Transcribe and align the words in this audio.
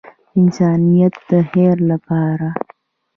د 0.03 0.03
انسانیت 0.39 1.15
د 1.29 1.31
خیر 1.49 1.77
لپاره. 1.91 2.49